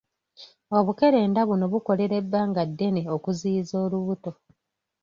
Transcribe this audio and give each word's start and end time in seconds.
Obukerenda 0.77 1.39
buno 1.49 1.65
bukolera 1.73 2.15
ebbanga 2.21 2.61
ddene 2.69 3.01
okuziyiza 3.15 3.73
olubuto. 3.85 4.31